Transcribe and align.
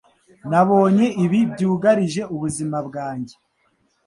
Nabonye 0.49 1.05
ibi 1.23 1.39
byugarije 1.51 2.21
ubuzima 2.33 2.77
bwanjye. 2.87 3.35